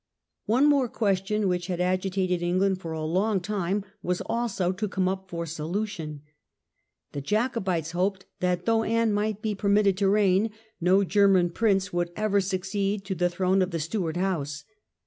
[0.47, 5.07] One more question, which had agitated England for a long time, was also co come
[5.07, 6.23] up for solution.
[7.11, 9.85] The Jacob (3) The Sue ^^^^ hoped that, though Anne might be per cession prob
[9.93, 10.49] mittcd to reign,
[10.81, 14.63] no German prince would ever ^*^™* succeed to the throne of the Stewart House.